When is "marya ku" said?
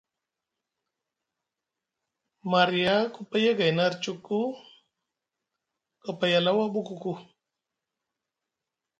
2.51-3.19